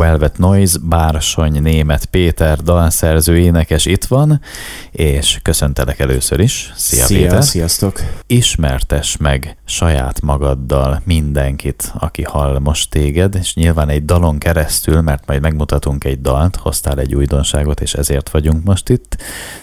[0.00, 4.40] Velvet Noise, Bársony Német Péter, dalszerző, énekes itt van,
[4.90, 6.72] és köszöntelek először is.
[6.76, 7.44] Szia, Szia Péter!
[7.44, 8.00] Sziasztok!
[8.26, 15.26] Ismertes meg saját magaddal mindenkit, aki hall most téged, és nyilván egy dalon keresztül, mert
[15.26, 19.16] majd megmutatunk egy dalt, hoztál egy újdonságot, és ezért vagyunk most itt,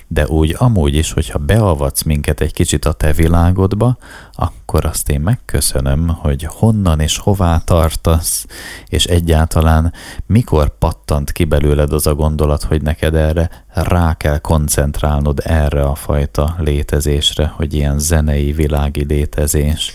[0.08, 3.98] de úgy amúgy is, hogyha beavatsz minket egy kicsit a te világodba,
[4.32, 8.45] akkor azt én megköszönöm, hogy honnan és hová tartasz,
[8.88, 9.93] és egyáltalán
[10.25, 15.95] mikor pattant ki belőled az a gondolat, hogy neked erre rá kell koncentrálnod erre a
[15.95, 19.94] fajta létezésre, hogy ilyen zenei, világi létezés,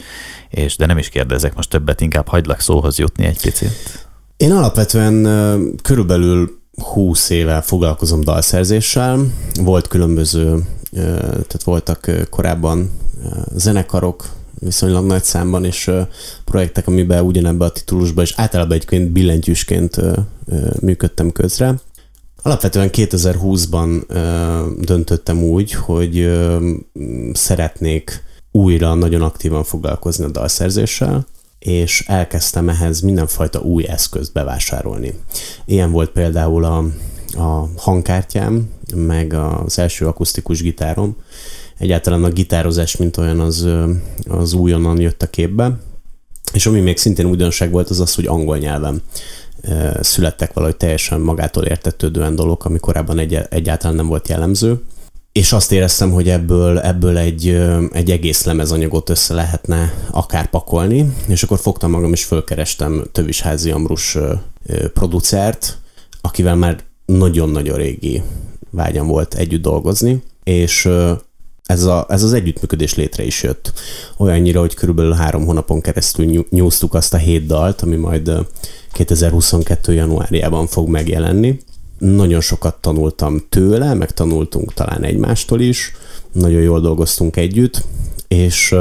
[0.49, 4.07] és de nem is kérdezek most többet, inkább hagylak szóhoz jutni egy picit.
[4.37, 5.23] Én alapvetően
[5.83, 9.19] körülbelül 20 éve foglalkozom dalszerzéssel.
[9.61, 12.91] Volt különböző, tehát voltak korábban
[13.55, 14.29] zenekarok,
[14.65, 15.91] viszonylag nagy számban, és
[16.45, 20.01] projektek, amiben ugyanebben a titulusban, és általában egyébként billentyűsként
[20.81, 21.75] működtem közre.
[22.43, 24.03] Alapvetően 2020-ban
[24.81, 26.41] döntöttem úgy, hogy
[27.33, 31.27] szeretnék újra nagyon aktívan foglalkozni a dalszerzéssel,
[31.59, 35.15] és elkezdtem ehhez mindenfajta új eszközt bevásárolni.
[35.65, 36.85] Ilyen volt például a,
[37.43, 41.17] a hangkártyám, meg az első akusztikus gitárom.
[41.83, 43.69] Egyáltalán a gitározás, mint olyan, az,
[44.29, 45.79] az újonnan jött a képbe.
[46.53, 49.03] És ami még szintén újdonság volt, az az, hogy angol nyelven
[50.01, 54.83] születtek valahogy teljesen magától értetődően dolgok, ami korábban egy, egyáltalán nem volt jellemző
[55.33, 57.49] és azt éreztem, hogy ebből, ebből egy,
[57.93, 64.19] egy egész lemezanyagot össze lehetne akár pakolni, és akkor fogtam magam és fölkerestem Tövisházi Amrus
[64.95, 65.79] producert,
[66.21, 68.23] akivel már nagyon-nagyon régi
[68.71, 70.89] vágyam volt együtt dolgozni, és
[71.73, 73.73] ez, a, ez az együttműködés létre is jött.
[74.17, 78.31] Olyannyira, hogy körülbelül három hónapon keresztül nyúztuk azt a hét dalt, ami majd
[78.93, 79.93] 2022.
[79.93, 81.61] januárjában fog megjelenni,
[81.99, 85.93] nagyon sokat tanultam tőle, meg tanultunk talán egymástól is,
[86.33, 87.83] nagyon jól dolgoztunk együtt,
[88.29, 88.75] és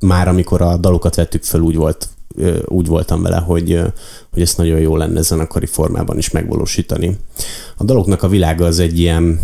[0.00, 2.08] már amikor a dalokat vettük fel, úgy volt
[2.66, 3.80] úgy voltam vele, hogy,
[4.32, 7.16] hogy ezt nagyon jó lenne zenekari formában is megvalósítani.
[7.76, 9.40] A daloknak a világa az egy ilyen,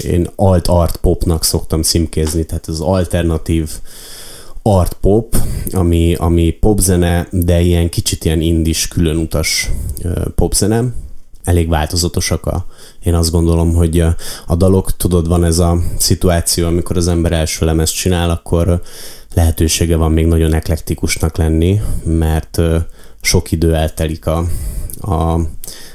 [0.00, 3.70] én alt-art popnak szoktam címkézni, tehát az alternatív
[4.62, 5.36] art pop,
[5.72, 9.70] ami, ami popzene, de ilyen kicsit ilyen indis, különutas
[10.34, 10.84] popzene,
[11.44, 12.66] elég változatosak a,
[13.02, 14.00] én azt gondolom, hogy
[14.46, 18.82] a dalok, tudod, van ez a szituáció, amikor az ember első lemezt csinál, akkor
[19.34, 22.60] lehetősége van még nagyon eklektikusnak lenni, mert
[23.20, 24.44] sok idő eltelik a,
[25.04, 25.40] a,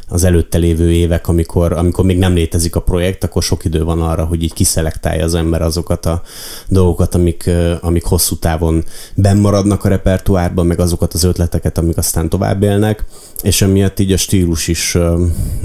[0.08, 4.02] az előtte lévő évek, amikor, amikor még nem létezik a projekt, akkor sok idő van
[4.02, 6.22] arra, hogy így kiszelektálja az ember azokat a
[6.68, 7.50] dolgokat, amik,
[7.82, 8.84] amik hosszú távon
[9.16, 13.06] bennmaradnak a repertoárban, meg azokat az ötleteket, amik aztán tovább élnek,
[13.42, 14.98] és emiatt így a stílus is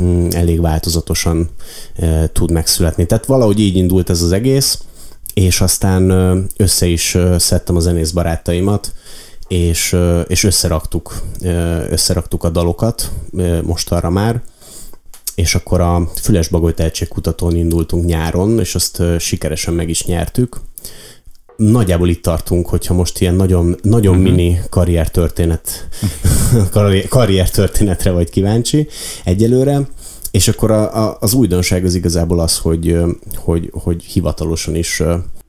[0.00, 1.48] mm, elég változatosan
[2.32, 3.06] tud megszületni.
[3.06, 4.78] Tehát valahogy így indult ez az egész,
[5.34, 6.10] és aztán
[6.56, 8.92] össze is szedtem a zenész barátaimat,
[9.48, 9.96] és,
[10.26, 11.22] és összeraktuk,
[11.90, 13.10] összeraktuk a dalokat
[13.62, 14.42] most arra már,
[15.34, 20.60] és akkor a Füles Bagoly Tehetségkutatón indultunk nyáron, és azt sikeresen meg is nyertük.
[21.56, 24.30] Nagyjából itt tartunk, hogyha most ilyen nagyon, nagyon uh-huh.
[24.30, 25.88] mini karriertörténet,
[27.08, 28.88] karriertörténetre vagy kíváncsi
[29.24, 29.88] egyelőre,
[30.30, 32.96] és akkor a, a, az újdonság az igazából az, hogy,
[33.36, 35.02] hogy, hogy hivatalosan is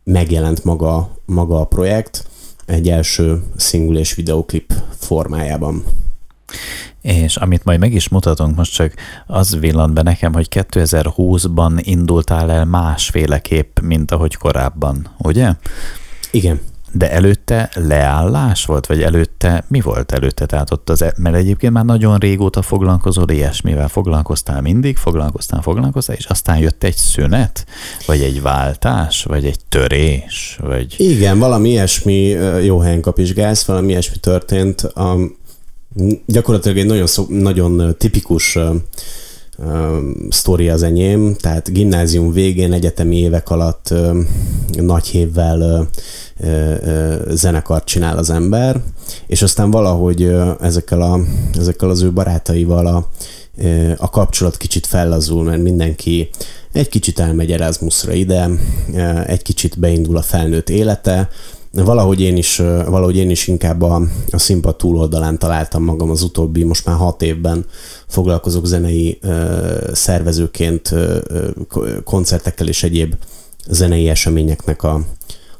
[0.04, 2.26] megjelent maga, maga a projekt,
[2.66, 5.84] egy első single és videoklip formájában.
[7.02, 8.94] És amit majd meg is mutatunk, most csak
[9.28, 15.53] az villant be nekem, hogy 2020-ban indultál el másféleképp, mint ahogy korábban, ugye?
[16.31, 16.59] Igen.
[16.98, 20.46] De előtte leállás volt, vagy előtte mi volt előtte?
[20.46, 26.16] Tehát ott az, e- mert egyébként már nagyon régóta foglalkozol ilyesmivel, foglalkoztál mindig, foglalkoztál, foglalkoztál,
[26.16, 27.66] és aztán jött egy szünet,
[28.06, 30.96] vagy egy váltás, vagy egy törés, vagy...
[30.98, 32.22] Igen, valami ilyesmi,
[32.64, 34.82] jó helyen kapizsgálsz, valami ilyesmi történt.
[34.82, 35.18] A,
[36.26, 38.58] gyakorlatilag egy nagyon, nagyon tipikus
[40.29, 43.93] sztori az enyém, tehát gimnázium végén, egyetemi évek alatt
[44.72, 45.90] nagy hévvel
[47.29, 48.81] zenekart csinál az ember,
[49.28, 51.19] és aztán valahogy ezekkel, a,
[51.57, 53.09] ezekkel az ő barátaival a,
[53.97, 56.29] a kapcsolat kicsit fellazul, mert mindenki
[56.72, 58.49] egy kicsit elmegy Erasmusra ide,
[59.25, 61.29] egy kicsit beindul a felnőtt élete,
[61.84, 66.64] valahogy én is, valahogy én is inkább a, a színpad túloldalán találtam magam az utóbbi,
[66.64, 67.66] most már hat évben
[68.08, 69.20] foglalkozok zenei
[69.92, 70.94] szervezőként
[72.04, 73.16] koncertekkel és egyéb
[73.68, 75.02] zenei eseményeknek a,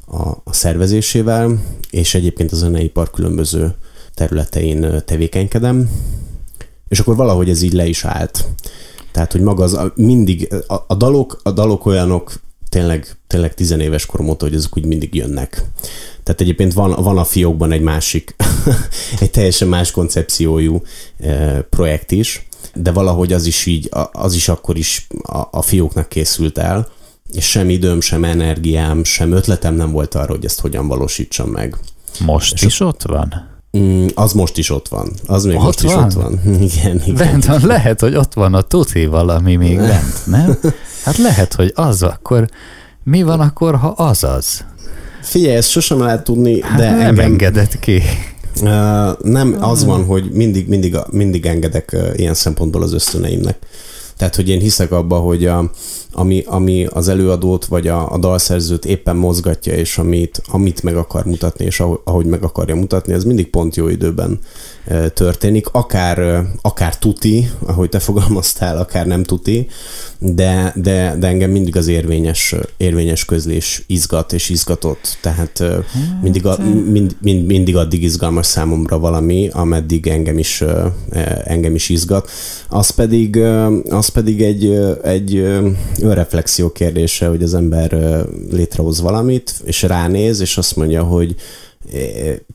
[0.08, 3.74] a, a szervezésével, és egyébként a zeneipar különböző
[4.14, 5.90] területein tevékenykedem,
[6.88, 8.46] És akkor valahogy ez így le is állt.
[9.12, 12.34] Tehát, hogy maga az, mindig, a, a, dalok, a dalok olyanok
[12.75, 15.63] tényleg, tényleg tizenéves korom óta, hogy azok úgy mindig jönnek.
[16.24, 18.36] Tehát egyébként van, van a fiókban egy másik,
[19.19, 20.81] egy teljesen más koncepciójú
[21.19, 26.10] e, projekt is, de valahogy az is így, az is akkor is a, a fióknak
[26.10, 26.88] készült el,
[27.33, 31.78] és sem időm, sem energiám, sem ötletem nem volt arra, hogy ezt hogyan valósítsam meg.
[32.19, 33.55] Most és is ott van?
[33.77, 35.12] Mm, az most is ott van.
[35.25, 36.07] Az még ott most van?
[36.07, 36.39] is ott van.
[36.72, 37.16] Igen, igen.
[37.16, 40.57] Bent van, lehet, hogy ott van a tuti valami még bent, nem?
[41.04, 42.50] Hát lehet, hogy az akkor,
[43.04, 44.63] mi van akkor, ha az az?
[45.22, 47.25] Figyelj, ezt sosem lehet tudni, hát de nem engem...
[47.25, 48.01] engedett ki.
[48.62, 53.57] Uh, nem, az van, hogy mindig, mindig, mindig engedek uh, ilyen szempontból az ösztöneimnek.
[54.18, 55.72] Tehát, hogy én hiszek abba, hogy a,
[56.12, 61.26] ami, ami az előadót vagy a, a dalszerzőt éppen mozgatja, és amit, amit meg akar
[61.26, 64.40] mutatni, és ahogy, meg akarja mutatni, ez mindig pont jó időben
[65.14, 69.68] történik, akár, akár tuti, ahogy te fogalmaztál, akár nem tuti,
[70.20, 75.64] de, de, de engem mindig az érvényes, érvényes közlés izgat és izgatott, tehát
[76.22, 76.58] mindig, a,
[76.92, 80.64] mind, mind, mindig addig izgalmas számomra valami, ameddig engem is,
[81.44, 82.30] engem is izgat.
[82.70, 83.38] Az pedig,
[83.90, 85.36] az pedig egy, egy
[86.02, 88.22] önreflexió kérdése, hogy az ember
[88.52, 91.36] létrehoz valamit, és ránéz, és azt mondja, hogy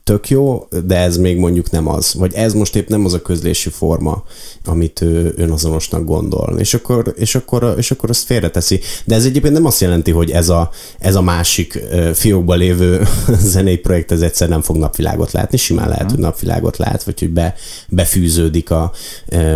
[0.03, 2.13] tök jó, de ez még mondjuk nem az.
[2.13, 4.23] Vagy ez most épp nem az a közlési forma,
[4.65, 6.55] amit ő önazonosnak gondol.
[6.59, 8.79] És akkor, és akkor, és akkor azt félreteszi.
[9.05, 10.69] De ez egyébként nem azt jelenti, hogy ez a,
[10.99, 11.83] ez a másik
[12.13, 13.07] fiókban lévő
[13.53, 15.57] zenei projekt ez egyszer nem fog napvilágot látni.
[15.57, 17.55] Simán lehet, hogy napvilágot lát, vagy hogy be,
[17.89, 18.91] befűződik a,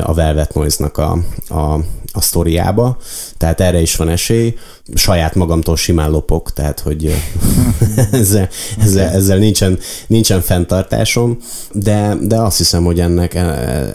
[0.02, 1.18] a Velvet Noise-nak a,
[1.48, 1.80] a,
[2.16, 2.98] a sztoriába,
[3.38, 4.56] tehát erre is van esély.
[4.94, 7.06] Saját magamtól simán lopok, tehát hogy
[8.12, 8.50] ezzel,
[8.80, 11.38] ezzel, ezzel nincsen, nincsen fenntartásom,
[11.72, 13.42] de, de azt hiszem, hogy ennek e,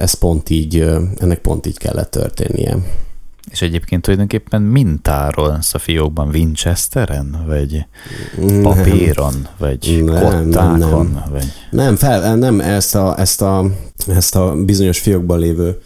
[0.01, 0.87] ez pont így,
[1.17, 2.77] ennek pont így kellett történnie.
[3.51, 7.87] És egyébként tulajdonképpen mintáról a fiókban Winchesteren, vagy
[8.63, 10.79] papíron, vagy nem, kottákon?
[10.79, 11.23] Nem, nem.
[11.31, 11.53] Vagy...
[11.71, 13.71] nem, fel, nem ezt, a, ezt, a,
[14.07, 15.81] ezt a bizonyos fiókban lévő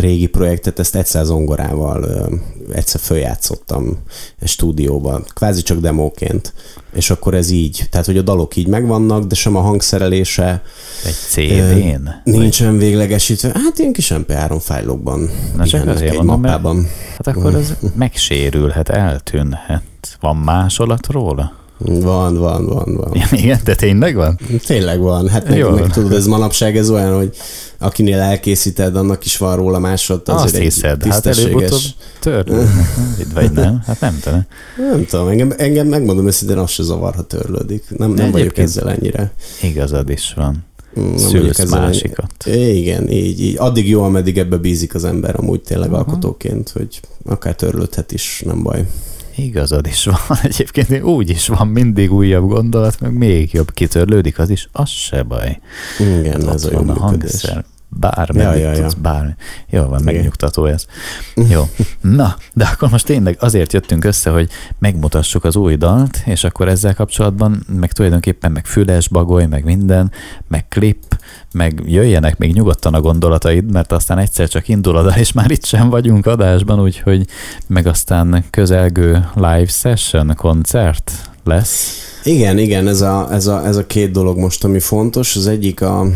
[0.00, 2.28] régi projektet, ezt egyszer zongorával
[2.72, 3.98] egyszer följátszottam
[4.38, 6.52] egy stúdióban, kvázi csak demóként,
[6.92, 10.62] és akkor ez így, tehát hogy a dalok így megvannak, de sem a hangszerelése
[11.04, 12.08] egy CD-n?
[12.24, 12.78] Nincsen vagy?
[12.78, 16.88] véglegesítve, hát ilyen kis MP3 fájlokban, Na csak azért egy mondom, mappában.
[17.10, 19.82] Hát akkor ez megsérülhet, eltűnhet.
[20.20, 21.52] Van másolat róla?
[21.78, 23.10] Van, van, van, van.
[23.14, 24.38] Ja, igen, de tényleg van?
[24.66, 25.28] Tényleg van.
[25.28, 27.36] Hát meg, meg tudod, ez manapság ez olyan, hogy
[27.78, 30.22] akinél elkészíted, annak is van róla másod.
[30.24, 31.80] Azt egy hiszed, hát előbb-utóbb
[32.20, 32.86] törlődnek,
[33.34, 33.82] vagy nem?
[33.86, 34.46] Hát nem tudom.
[34.92, 37.84] Nem tudom, engem, engem megmondom őszintén, az se zavar, ha törlődik.
[37.96, 39.32] Nem, nem vagyok ezzel ennyire.
[39.62, 40.64] Igazad is van.
[40.94, 42.32] Nem Szülsz másikat.
[42.44, 42.76] Ennyi.
[42.76, 43.56] Igen, így, így.
[43.58, 46.06] Addig jó, ameddig ebbe bízik az ember amúgy tényleg uh-huh.
[46.06, 48.86] alkotóként, hogy akár törlődhet is, nem baj.
[49.36, 50.38] Igazad is van.
[50.42, 55.22] Egyébként úgy is van mindig újabb gondolat, meg még jobb kitörlődik, az is, az se
[55.22, 55.60] baj.
[55.98, 58.88] Igen, Ott ez a jó a hangszer bármi, ja, ja, ja.
[58.98, 59.34] bármi.
[59.70, 60.86] Jó van, megnyugtató ez.
[61.50, 61.68] Jó.
[62.00, 66.68] Na, de akkor most tényleg azért jöttünk össze, hogy megmutassuk az új dalt, és akkor
[66.68, 70.10] ezzel kapcsolatban meg tulajdonképpen meg füles, bagoly, meg minden,
[70.48, 71.05] meg klip,
[71.52, 75.64] meg jöjjenek még nyugodtan a gondolataid, mert aztán egyszer csak indul a és már itt
[75.64, 77.26] sem vagyunk adásban, úgyhogy
[77.66, 81.12] meg aztán közelgő live session, koncert
[81.44, 82.04] lesz.
[82.24, 85.36] Igen, igen, ez a, ez, a, ez a két dolog most, ami fontos.
[85.36, 86.06] Az egyik, a,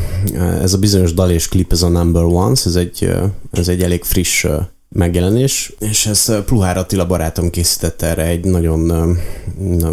[0.61, 3.13] ez a bizonyos dal és klip, ez a Number Ones, ez egy,
[3.53, 4.47] ez egy elég friss
[4.89, 9.17] megjelenés, és ez Pluhár Attila barátom készítette erre egy nagyon,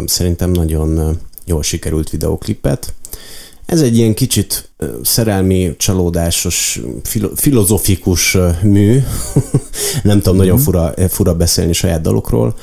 [0.06, 2.94] szerintem nagyon jól sikerült videoklipet.
[3.68, 4.70] Ez egy ilyen kicsit
[5.02, 9.02] szerelmi, csalódásos, filo- filozofikus mű.
[10.02, 10.64] Nem tudom, nagyon mhm.
[10.64, 12.54] fura, fura beszélni saját dalokról,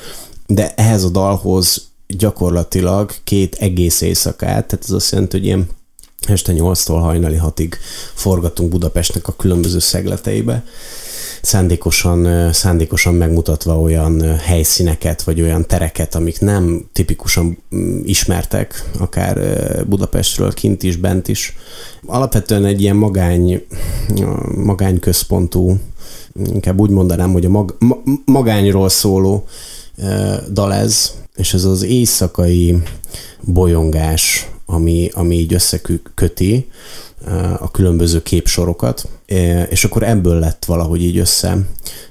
[0.46, 5.68] de ehhez a dalhoz gyakorlatilag két egész éjszakát, tehát ez azt jelenti, hogy ilyen
[6.28, 7.72] este 8-tól hajnali 6-ig
[8.14, 10.64] forgatunk Budapestnek a különböző szegleteibe,
[11.46, 19.38] szándékosan, szándékosan megmutatva olyan helyszíneket, vagy olyan tereket, amik nem tipikusan mm, ismertek, akár
[19.86, 21.56] Budapestről, kint is, bent is.
[22.06, 23.66] Alapvetően egy ilyen magány,
[24.54, 25.78] magányközpontú,
[26.52, 27.76] inkább úgy mondanám, hogy a mag,
[28.24, 29.44] magányról szóló
[30.52, 32.82] dal ez, és ez az éjszakai
[33.40, 36.66] bolyongás, ami, ami így összeköti
[37.58, 39.08] a különböző képsorokat,
[39.68, 41.58] és akkor ebből lett valahogy így össze,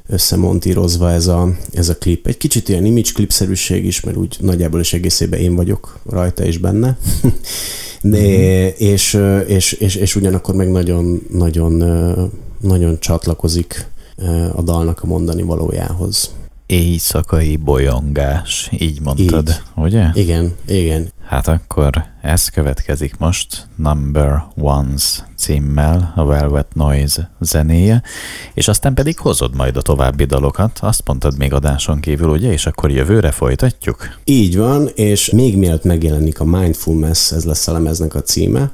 [0.07, 2.27] összemontírozva ez a, ez a klip.
[2.27, 6.57] Egy kicsit ilyen image klipszerűség is, mert úgy nagyjából is egészében én vagyok rajta és
[6.57, 6.97] benne.
[8.01, 8.67] De, mm-hmm.
[8.77, 11.83] és, és, és, és, ugyanakkor meg nagyon, nagyon
[12.61, 13.87] nagyon csatlakozik
[14.55, 16.33] a dalnak a mondani valójához.
[16.65, 19.61] Éjszakai bolyongás, így mondtad, így.
[19.75, 20.09] ugye?
[20.13, 21.11] Igen, igen.
[21.27, 28.03] Hát akkor ez következik most, Number Ones címmel, a Velvet Noise zenéje,
[28.53, 32.65] és aztán pedig hozod majd a további dalokat, azt mondtad még adáson kívül, ugye, és
[32.65, 34.19] akkor jövőre folytatjuk?
[34.23, 38.71] Így van, és még mielőtt megjelenik a Mindfulness, ez lesz a lemeznek a címe,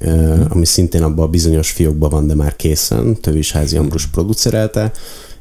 [0.00, 0.44] hmm.
[0.48, 4.92] ami szintén abban a bizonyos fiókban van, de már készen, Tövisházi Ambrus producerelte,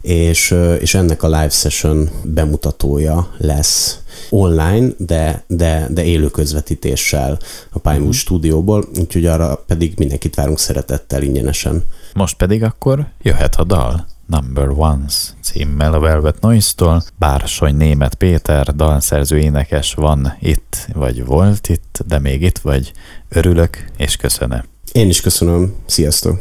[0.07, 3.99] és, és ennek a live session bemutatója lesz
[4.29, 8.15] online, de, de, de élő közvetítéssel a Pinewood uh-huh.
[8.15, 11.83] stúdióból, úgyhogy arra pedig mindenkit várunk szeretettel ingyenesen.
[12.13, 14.07] Most pedig akkor jöhet a dal.
[14.25, 17.03] Number Ones címmel a Velvet Noise-tól.
[17.19, 22.91] Bársony Német Péter, dalszerző énekes van itt, vagy volt itt, de még itt vagy.
[23.29, 24.63] Örülök és köszönöm.
[24.91, 25.75] Én is köszönöm.
[25.85, 26.39] Sziasztok!